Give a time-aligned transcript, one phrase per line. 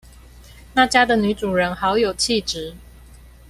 [0.73, 2.73] 那家的女主人好有氣質